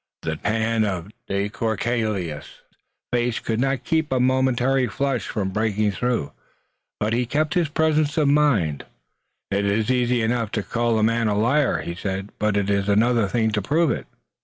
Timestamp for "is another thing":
12.67-13.51